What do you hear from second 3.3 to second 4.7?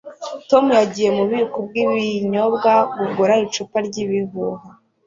icupa ryibihuha